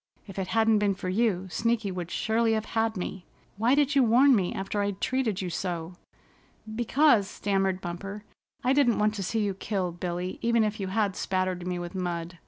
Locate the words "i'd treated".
4.81-5.43